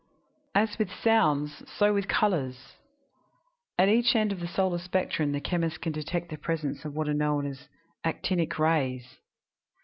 [0.55, 2.73] "As with sounds, so with colors.
[3.77, 7.07] At each end of the solar spectrum the chemist can detect the presence of what
[7.07, 7.69] are known as
[8.03, 9.19] 'actinic' rays.